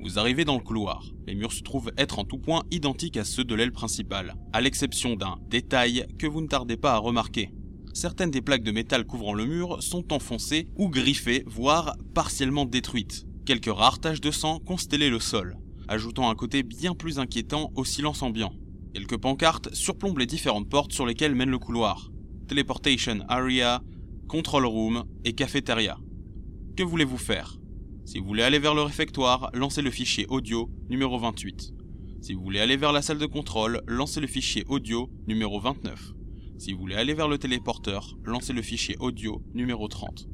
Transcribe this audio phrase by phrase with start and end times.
[0.00, 1.04] Vous arrivez dans le couloir.
[1.26, 4.60] Les murs se trouvent être en tout point identiques à ceux de l'aile principale, à
[4.60, 7.50] l'exception d'un détail que vous ne tardez pas à remarquer.
[7.94, 13.26] Certaines des plaques de métal couvrant le mur sont enfoncées ou griffées, voire partiellement détruites.
[13.44, 15.56] Quelques rares taches de sang constellaient le sol,
[15.88, 18.52] ajoutant un côté bien plus inquiétant au silence ambiant.
[18.94, 22.10] Quelques pancartes surplombent les différentes portes sur lesquelles mène le couloir.
[22.46, 23.82] Teleportation Area,
[24.28, 25.98] Control Room et Cafeteria.
[26.76, 27.58] Que voulez-vous faire?
[28.08, 31.74] Si vous voulez aller vers le réfectoire, lancez le fichier audio numéro 28.
[32.22, 36.14] Si vous voulez aller vers la salle de contrôle, lancez le fichier audio numéro 29.
[36.56, 40.26] Si vous voulez aller vers le téléporteur, lancez le fichier audio numéro 30.